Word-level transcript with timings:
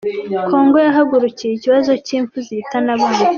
Congo 0.49 0.77
yahagurukiye 0.87 1.51
ikibazo 1.55 1.91
cy’impfu 2.05 2.37
zihitana 2.47 2.89
abana 2.95 3.25